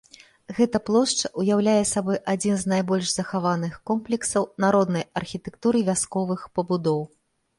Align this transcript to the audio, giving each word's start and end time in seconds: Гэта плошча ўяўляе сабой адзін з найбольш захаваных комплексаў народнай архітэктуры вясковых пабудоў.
Гэта 0.59 0.77
плошча 0.87 1.29
ўяўляе 1.41 1.83
сабой 1.89 2.17
адзін 2.33 2.55
з 2.61 2.71
найбольш 2.73 3.07
захаваных 3.17 3.73
комплексаў 3.89 4.49
народнай 4.67 5.05
архітэктуры 5.21 5.79
вясковых 5.91 6.41
пабудоў. 6.57 7.01